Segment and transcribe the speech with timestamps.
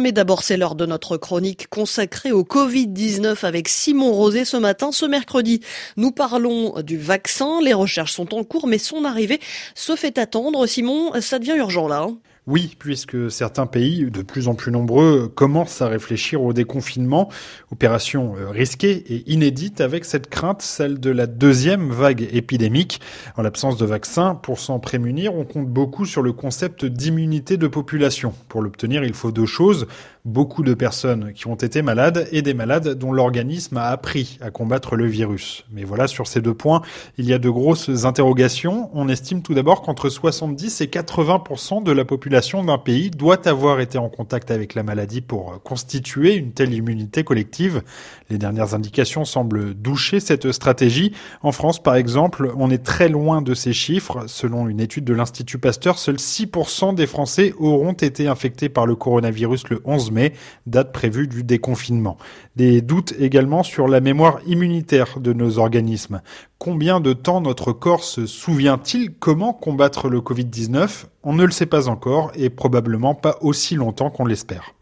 [0.00, 4.90] Mais d'abord, c'est l'heure de notre chronique consacrée au Covid-19 avec Simon Rosé ce matin.
[4.90, 5.60] Ce mercredi,
[5.96, 7.60] nous parlons du vaccin.
[7.62, 9.40] Les recherches sont en cours, mais son arrivée
[9.74, 10.66] se fait attendre.
[10.66, 12.06] Simon, ça devient urgent là.
[12.08, 12.18] Hein
[12.48, 17.28] oui, puisque certains pays, de plus en plus nombreux, commencent à réfléchir au déconfinement,
[17.70, 23.00] opération euh, risquée et inédite avec cette crainte, celle de la deuxième vague épidémique.
[23.36, 27.68] En l'absence de vaccin, pour s'en prémunir, on compte beaucoup sur le concept d'immunité de
[27.68, 28.34] population.
[28.48, 29.86] Pour l'obtenir, il faut deux choses,
[30.24, 34.50] beaucoup de personnes qui ont été malades et des malades dont l'organisme a appris à
[34.50, 35.64] combattre le virus.
[35.70, 36.82] Mais voilà, sur ces deux points,
[37.18, 38.90] il y a de grosses interrogations.
[38.94, 43.80] On estime tout d'abord qu'entre 70 et 80% de la population d'un pays doit avoir
[43.80, 47.82] été en contact avec la maladie pour constituer une telle immunité collective.
[48.30, 51.12] Les dernières indications semblent doucher cette stratégie.
[51.42, 54.24] En France, par exemple, on est très loin de ces chiffres.
[54.28, 58.94] Selon une étude de l'Institut Pasteur, seuls 6% des Français auront été infectés par le
[58.94, 60.32] coronavirus le 11 mai,
[60.66, 62.16] date prévue du déconfinement.
[62.56, 66.22] Des doutes également sur la mémoire immunitaire de nos organismes.
[66.64, 71.66] Combien de temps notre corps se souvient-il comment combattre le Covid-19 On ne le sait
[71.66, 74.72] pas encore et probablement pas aussi longtemps qu'on l'espère.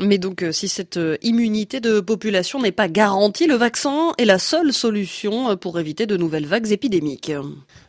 [0.00, 4.24] Mais donc, euh, si cette euh, immunité de population n'est pas garantie, le vaccin est
[4.24, 7.30] la seule solution euh, pour éviter de nouvelles vagues épidémiques.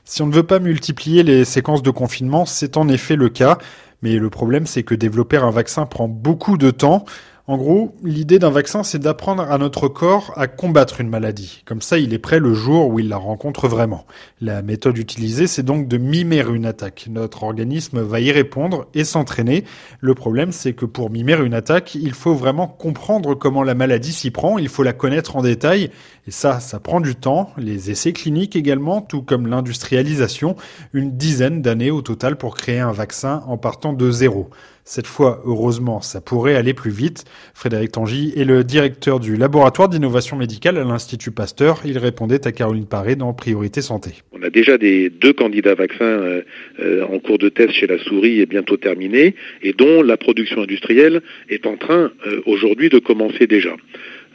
[0.03, 3.57] Si on ne veut pas multiplier les séquences de confinement, c'est en effet le cas.
[4.01, 7.05] Mais le problème, c'est que développer un vaccin prend beaucoup de temps.
[7.51, 11.63] En gros, l'idée d'un vaccin, c'est d'apprendre à notre corps à combattre une maladie.
[11.65, 14.05] Comme ça, il est prêt le jour où il la rencontre vraiment.
[14.39, 17.07] La méthode utilisée, c'est donc de mimer une attaque.
[17.09, 19.65] Notre organisme va y répondre et s'entraîner.
[19.99, 24.13] Le problème, c'est que pour mimer une attaque, il faut vraiment comprendre comment la maladie
[24.13, 25.91] s'y prend, il faut la connaître en détail.
[26.27, 27.51] Et ça, ça prend du temps.
[27.57, 30.55] Les essais cliniques également, tout comme l'industrialisation.
[30.93, 34.49] Une dizaine d'années au total pour créer un vaccin en partant de zéro.
[34.83, 37.25] Cette fois, heureusement, ça pourrait aller plus vite.
[37.53, 41.81] Frédéric Tangy est le directeur du laboratoire d'innovation médicale à l'Institut Pasteur.
[41.85, 44.11] Il répondait à Caroline Paré dans Priorité Santé.
[44.31, 46.41] On a déjà des deux candidats vaccins euh,
[46.79, 50.61] euh, en cours de test chez la souris et bientôt terminés et dont la production
[50.63, 53.75] industrielle est en train euh, aujourd'hui de commencer déjà.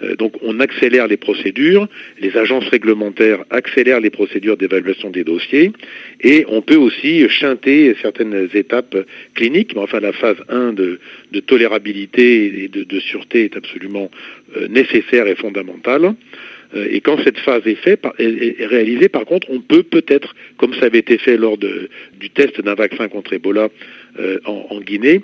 [0.03, 1.89] Euh, donc on accélère les procédures,
[2.21, 5.73] les agences réglementaires accélèrent les procédures d'évaluation des dossiers
[6.21, 8.97] et on peut aussi chanter certaines étapes
[9.35, 11.01] cliniques, mais enfin la phase 1 de,
[11.47, 14.11] tolérabilité et de, sûreté est absolument
[14.57, 16.15] euh, nécessaire et fondamentale.
[16.75, 20.99] Euh, et quand cette phase est, réalisée, par contre, on peut peut-être, comme ça avait
[20.99, 23.69] été fait lors du test d'un vaccin contre Ebola
[24.47, 25.21] en, Guinée,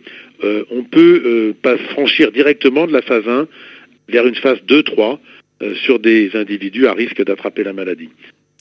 [0.71, 3.49] on peut pas franchir directement de la phase 1
[4.13, 5.19] vers une phase 2-3
[5.63, 8.11] euh, sur des individus à risque d'attraper la maladie.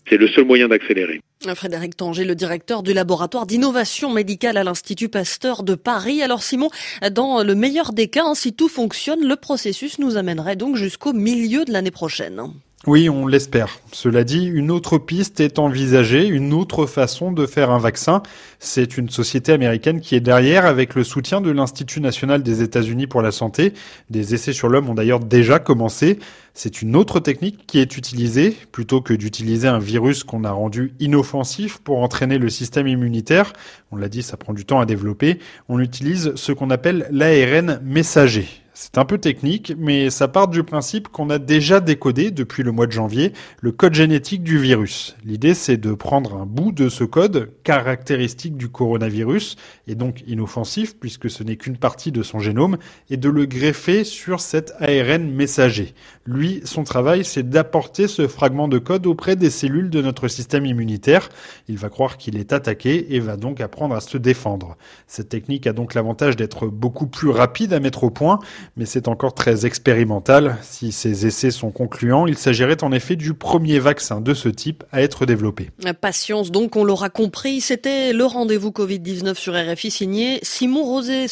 [0.10, 1.22] C'est le seul moyen d'accélérer.
[1.56, 6.22] Frédéric Tanger, le directeur du laboratoire d'innovation médicale à l'Institut Pasteur de Paris.
[6.22, 6.70] Alors Simon,
[7.12, 11.14] dans le meilleur des cas, hein, si tout fonctionne, le processus nous amènerait donc jusqu'au
[11.14, 12.42] milieu de l'année prochaine.
[12.88, 13.78] Oui, on l'espère.
[13.92, 18.24] Cela dit, une autre piste est envisagée, une autre façon de faire un vaccin.
[18.58, 23.06] C'est une société américaine qui est derrière avec le soutien de l'Institut national des États-Unis
[23.06, 23.74] pour la santé.
[24.10, 26.18] Des essais sur l'homme ont d'ailleurs déjà commencé.
[26.56, 30.96] C'est une autre technique qui est utilisée, plutôt que d'utiliser un virus qu'on a rendu
[31.00, 33.54] inoffensif pour entraîner le système immunitaire.
[33.92, 35.38] On l'a dit, ça prend du temps à développer.
[35.70, 38.61] On utilise ce qu'on appelle l'ARN messager.
[38.74, 42.72] C'est un peu technique, mais ça part du principe qu'on a déjà décodé depuis le
[42.72, 45.18] mois de janvier le code génétique du virus.
[45.26, 50.96] L'idée, c'est de prendre un bout de ce code caractéristique du coronavirus, et donc inoffensif
[50.98, 52.78] puisque ce n'est qu'une partie de son génome,
[53.10, 55.94] et de le greffer sur cet ARN messager.
[56.26, 60.66] Lui, son travail, c'est d'apporter ce fragment de code auprès des cellules de notre système
[60.66, 61.28] immunitaire.
[61.68, 64.78] Il va croire qu'il est attaqué et va donc apprendre à se défendre.
[65.08, 68.40] Cette technique a donc l'avantage d'être beaucoup plus rapide à mettre au point,
[68.78, 70.58] mais c'est encore très expérimental.
[70.62, 74.84] Si ces essais sont concluants, il s'agirait en effet du premier vaccin de ce type
[74.92, 75.70] à être développé.
[76.00, 81.28] Patience donc, on l'aura compris, c'était le rendez-vous Covid-19 sur RFI signé Simon Rosé.